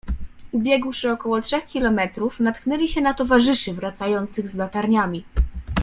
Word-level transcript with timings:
Ubiegłszy 0.51 1.11
około 1.11 1.41
trzech 1.41 1.65
kilometrów, 1.65 2.39
natknęli 2.39 2.87
się 2.87 3.01
na 3.01 3.13
towarzyszy 3.13 3.73
wracających 3.73 4.47
z 4.47 4.55
latarniami. 4.55 5.23